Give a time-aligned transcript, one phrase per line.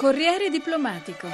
[0.00, 1.28] Corriere diplomatico.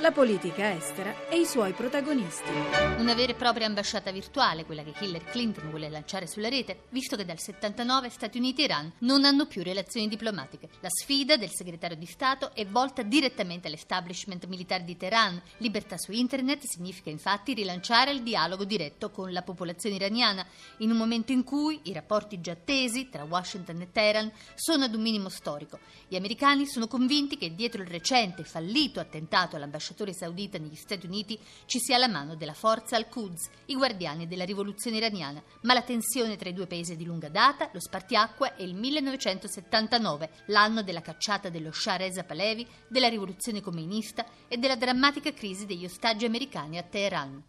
[0.00, 2.50] La politica estera e i suoi protagonisti.
[2.96, 7.16] Una vera e propria ambasciata virtuale, quella che Hillary Clinton vuole lanciare sulla rete, visto
[7.16, 10.70] che dal 79 Stati Uniti e Iran non hanno più relazioni diplomatiche.
[10.80, 15.38] La sfida del segretario di Stato è volta direttamente all'establishment militare di Teheran.
[15.58, 20.46] Libertà su internet significa infatti rilanciare il dialogo diretto con la popolazione iraniana,
[20.78, 24.94] in un momento in cui i rapporti già tesi tra Washington e Teheran sono ad
[24.94, 25.78] un minimo storico.
[26.08, 31.06] Gli americani sono convinti che dietro il recente fallito attentato all'ambasciatore ambasciatore saudita negli Stati
[31.06, 35.82] Uniti ci sia la mano della forza al-Quds, i guardiani della rivoluzione iraniana, ma la
[35.82, 40.82] tensione tra i due paesi è di lunga data, lo spartiacque è il 1979, l'anno
[40.82, 46.24] della cacciata dello Shah Reza Pahlavi, della rivoluzione comunista e della drammatica crisi degli ostaggi
[46.24, 47.42] americani a Teheran.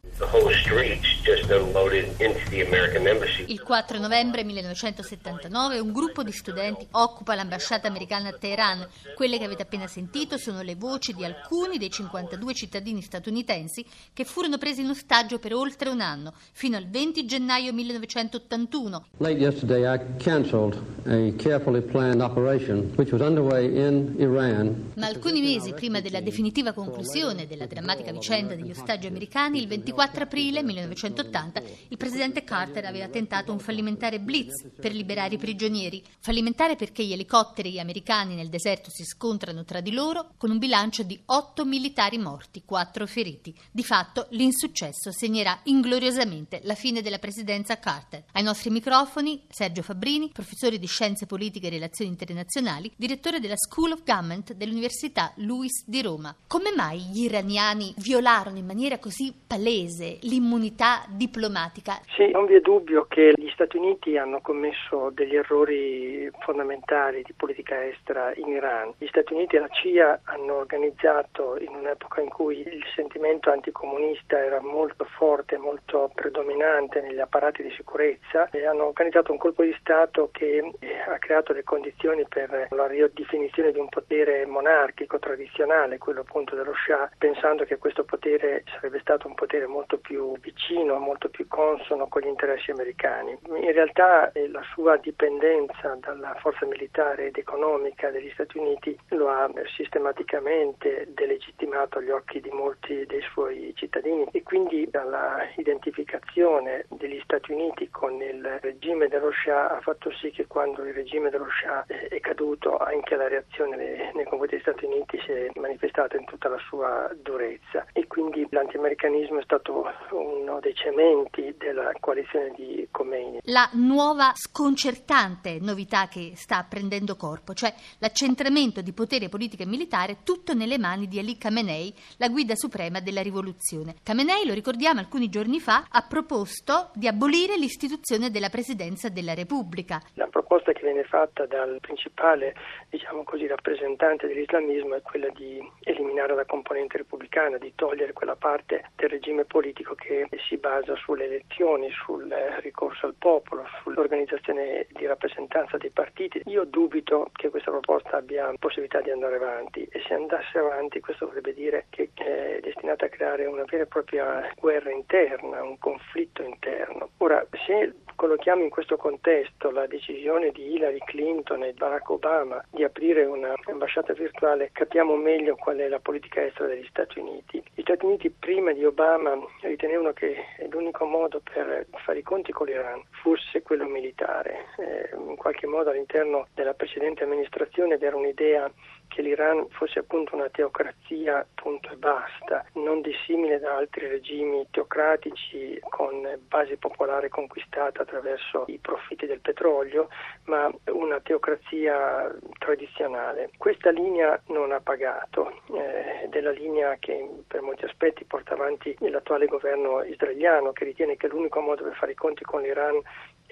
[3.45, 8.87] Il 4 novembre 1979 un gruppo di studenti occupa l'ambasciata americana a Teheran.
[9.15, 13.85] Quelle che avete appena sentito sono le voci di alcuni dei 50 52 cittadini statunitensi
[14.13, 19.05] che furono presi in ostaggio per oltre un anno, fino al 20 gennaio 1981.
[19.17, 24.93] Late yesterday I cancelled a carefully planned operation which was underway in Iran.
[24.95, 30.23] Ma alcuni mesi prima della definitiva conclusione della drammatica vicenda degli ostaggi americani, il 24
[30.23, 36.01] aprile 1980, il presidente Carter aveva tentato un fallimentare blitz per liberare i prigionieri.
[36.19, 41.03] Fallimentare perché gli elicotteri americani nel deserto si scontrano tra di loro con un bilancio
[41.03, 43.53] di 8 militari morti, quattro feriti.
[43.71, 48.23] Di fatto l'insuccesso segnerà ingloriosamente la fine della presidenza Carter.
[48.33, 53.91] Ai nostri microfoni Sergio Fabbrini, professore di Scienze Politiche e Relazioni Internazionali, direttore della School
[53.91, 56.35] of Government dell'Università Luis di Roma.
[56.47, 61.99] Come mai gli iraniani violarono in maniera così palese l'immunità diplomatica?
[62.15, 67.33] Sì, non vi è dubbio che gli Stati Uniti hanno commesso degli errori fondamentali di
[67.33, 68.93] politica estera in Iran.
[68.97, 74.37] Gli Stati Uniti e la CIA hanno organizzato in un'epoca in cui il sentimento anticomunista
[74.37, 79.75] era molto forte, molto predominante negli apparati di sicurezza e hanno organizzato un colpo di
[79.79, 85.97] Stato che eh, ha creato le condizioni per la ridefinizione di un potere monarchico tradizionale,
[85.97, 90.97] quello appunto dello Shah, pensando che questo potere sarebbe stato un potere molto più vicino,
[90.97, 93.37] molto più consono con gli interessi americani.
[93.47, 99.29] In realtà eh, la sua dipendenza dalla forza militare ed economica degli Stati Uniti lo
[99.29, 107.19] ha sistematicamente delegittimato agli occhi di molti dei suoi cittadini e quindi dalla identificazione degli
[107.23, 111.47] Stati Uniti con il regime dello Shah ha fatto sì che quando il regime dello
[111.49, 116.25] Shah è caduto anche la reazione nei confronti degli Stati Uniti si è manifestata in
[116.25, 122.87] tutta la sua durezza e quindi l'antiamericanismo è stato uno dei cementi della coalizione di
[122.91, 123.39] Khomeini.
[123.45, 130.17] La nuova sconcertante novità che sta prendendo corpo, cioè l'accentramento di potere politico e militare
[130.23, 131.80] tutto nelle mani di Ali Khamenei
[132.17, 133.95] la guida suprema della rivoluzione.
[134.03, 140.01] Khamenei, lo ricordiamo, alcuni giorni fa ha proposto di abolire l'istituzione della presidenza della Repubblica.
[140.15, 142.55] La proposta che viene fatta dal principale,
[142.89, 148.91] diciamo così, rappresentante dell'islamismo è quella di eliminare la componente repubblicana, di togliere quella parte
[148.95, 152.27] del regime politico che si basa sulle elezioni, sul
[152.61, 156.41] ricorso al popolo, sull'organizzazione di rappresentanza dei partiti.
[156.45, 161.27] Io dubito che questa proposta abbia possibilità di andare avanti e se andasse avanti questo
[161.27, 166.43] vorrebbe dire che è destinata a creare una vera e propria guerra interna, un conflitto
[166.43, 167.09] interno.
[167.17, 172.83] Ora, se collochiamo in questo contesto la decisione di Hillary Clinton e Barack Obama di
[172.83, 177.63] aprire un'ambasciata virtuale, capiamo meglio qual è la politica estera degli Stati Uniti.
[177.73, 180.35] Gli Stati Uniti prima di Obama ritenevano che
[180.69, 184.65] l'unico modo per fare i conti con l'Iran fosse quello militare.
[184.77, 188.71] Eh, in qualche modo all'interno della precedente amministrazione vi era un'idea
[189.11, 195.77] che l'Iran fosse appunto una teocrazia punto e basta, non dissimile da altri regimi teocratici
[195.89, 200.07] con base popolare conquistata attraverso i profitti del petrolio,
[200.45, 203.49] ma una teocrazia tradizionale.
[203.57, 208.53] Questa linea non ha pagato, eh, ed è la linea che per molti aspetti porta
[208.53, 213.01] avanti l'attuale governo israeliano che ritiene che l'unico modo per fare i conti con l'Iran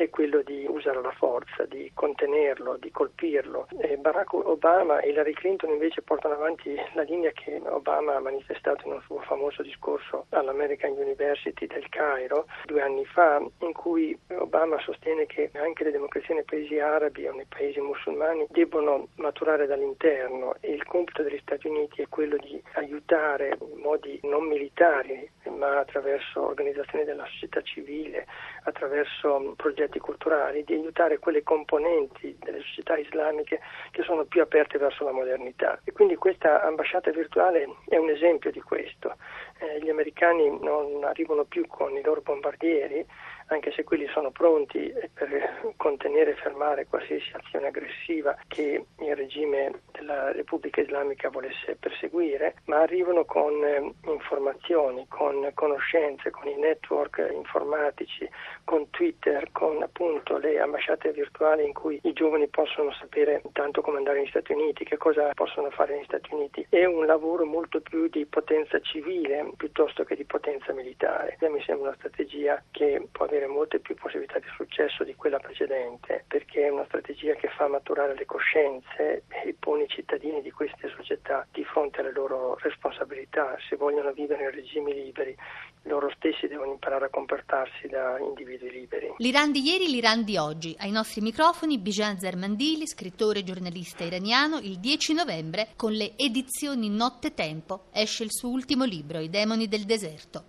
[0.04, 3.68] è quello di usare la forza, di contenerlo, di colpirlo.
[3.80, 8.88] E Barack Obama e Hillary Clinton invece portano avanti la linea che Obama ha manifestato
[8.88, 14.80] in un suo famoso discorso all'American University del Cairo due anni fa, in cui Obama
[14.80, 20.56] sostiene che anche le democrazie nei paesi arabi o nei paesi musulmani debbono maturare dall'interno
[20.60, 25.30] e il compito degli Stati Uniti è quello di aiutare in modi non militari
[25.60, 28.26] ma attraverso organizzazioni della società civile,
[28.64, 33.60] attraverso progetti culturali, di aiutare quelle componenti delle società islamiche
[33.92, 35.80] che sono più aperte verso la modernità.
[35.84, 39.18] E quindi questa ambasciata virtuale è un esempio di questo.
[39.60, 43.06] Eh, gli americani non arrivano più con i loro bombardieri,
[43.50, 49.82] anche se quelli sono pronti per contenere e fermare qualsiasi azione aggressiva che il regime
[49.92, 57.28] della Repubblica Islamica volesse perseguire, ma arrivano con eh, informazioni, con conoscenze, con i network
[57.34, 58.30] informatici,
[58.64, 63.98] con Twitter, con appunto le ambasciate virtuali in cui i giovani possono sapere tanto come
[63.98, 66.66] andare negli Stati Uniti, che cosa possono fare negli Stati Uniti.
[66.70, 71.38] È un lavoro molto più di potenza civile piuttosto che di potenza militare.
[71.42, 76.26] Mi sembra una strategia che può avere molte più possibilità di successo di quella precedente,
[76.28, 80.90] perché è una strategia che fa maturare le coscienze e pone i cittadini di queste
[80.96, 83.58] società di fronte alle loro responsabilità.
[83.68, 85.36] Se vogliono vivere in regimi liberi,
[85.84, 89.14] loro stessi devono imparare a comportarsi da individui liberi.
[89.18, 90.76] L'Iran di ieri, l'Iran di oggi.
[90.80, 96.90] Ai nostri microfoni Bijan Zermandili, scrittore e giornalista iraniano, il 10 novembre con le edizioni
[96.90, 100.46] Notte Tempo esce il suo ultimo libro, I demoni del deserto.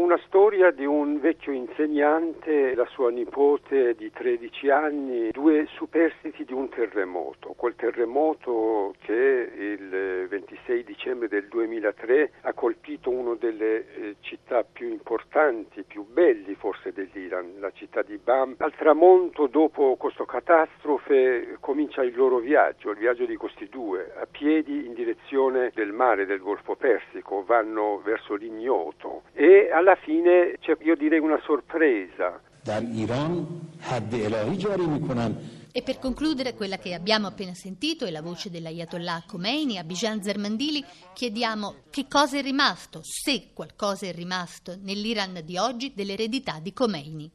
[0.00, 6.44] Eh, una storia di un vecchio insegnante la sua nipote di 13 anni, due superstiti
[6.44, 7.54] di un terremoto.
[7.56, 14.88] Quel terremoto che il 26 dicembre del 2003 ha colpito una delle eh, città più
[14.88, 18.54] importanti, più belli forse dell'Iran, la città di Bam.
[18.58, 24.26] Al tramonto, dopo questa catastrofe, comincia il loro viaggio, il viaggio di questi due, a
[24.26, 30.76] piedi in direzione del mare, del Golfo Persico, vanno verso l'ignoto e alla fine c'è
[30.80, 32.40] io direi una sorpresa.
[35.72, 40.22] E per concludere quella che abbiamo appena sentito è la voce dell'Ayatollah Khomeini a Bijan
[40.22, 40.84] Zermandili,
[41.14, 47.30] chiediamo che cosa è rimasto, se qualcosa è rimasto nell'Iran di oggi dell'eredità di Khomeini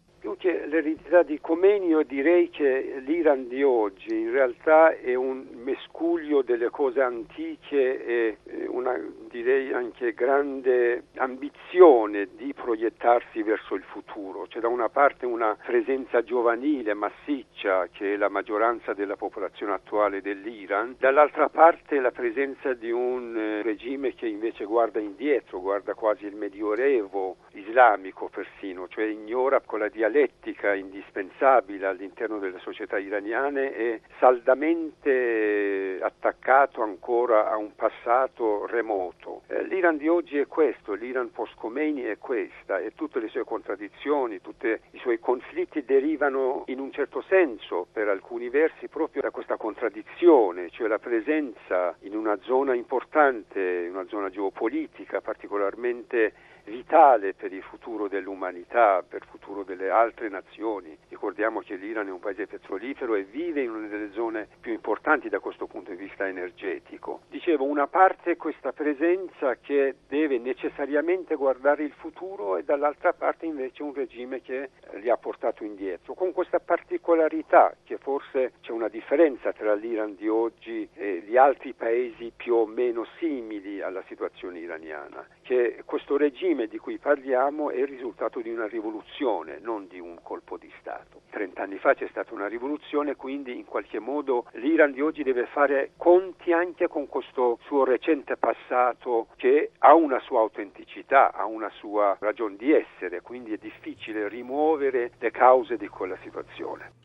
[0.75, 6.69] l'eredità di Khomeini io direi che l'Iran di oggi in realtà è un mescuglio delle
[6.69, 8.37] cose antiche e
[8.67, 8.99] una
[9.29, 14.47] direi anche grande ambizione di proiettarsi verso il futuro.
[14.47, 20.21] C'è da una parte una presenza giovanile massiccia che è la maggioranza della popolazione attuale
[20.21, 26.25] dell'Iran, dall'altra parte la presenza di un eh, regime che invece guarda indietro, guarda quasi
[26.25, 33.99] il medioevo islamico persino, cioè ignora con la dialettica indispensabile all'interno delle società iraniane è
[34.19, 39.41] saldamente attaccato ancora a un passato remoto.
[39.47, 44.41] Eh, L'Iran di oggi è questo, l'Iran post-Khomeini è questa e tutte le sue contraddizioni,
[44.41, 49.57] tutti i suoi conflitti derivano in un certo senso per alcuni versi proprio da questa
[49.57, 56.33] contraddizione, cioè la presenza in una zona importante, una zona geopolitica particolarmente
[56.65, 60.97] vitale per il futuro dell'umanità, per il futuro delle altre nazioni.
[61.15, 65.29] Ricordiamo che l'Iran è un paese petrolifero e vive in una delle zone più importanti
[65.29, 67.21] da questo punto di vista energetico.
[67.29, 73.45] Dicevo, una parte è questa presenza che deve necessariamente guardare il futuro e dall'altra parte
[73.45, 78.89] invece un regime che li ha portato indietro, con questa particolarità che forse c'è una
[78.89, 84.59] differenza tra l'Iran di oggi e gli altri paesi più o meno simili alla situazione
[84.59, 89.99] iraniana, che questo regime di cui parliamo è il risultato di una rivoluzione, non di
[90.01, 91.04] un colpo di Stato.
[91.29, 95.91] Trent'anni fa c'è stata una rivoluzione, quindi in qualche modo l'Iran di oggi deve fare
[95.97, 102.15] conti anche con questo suo recente passato che ha una sua autenticità, ha una sua
[102.21, 107.03] ragione di essere, quindi è difficile rimuovere le cause di quella situazione.